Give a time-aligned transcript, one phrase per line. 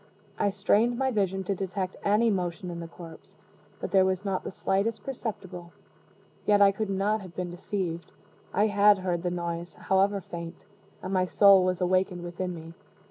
[0.39, 3.35] I strained my vision to detect any motion in the corpse
[3.79, 5.73] but there was not the slightest perceptible.
[6.47, 8.11] Yet I could not have been deceived.
[8.51, 10.65] I had heard the noise, however faint,
[11.03, 12.73] and my soul was awakened within me.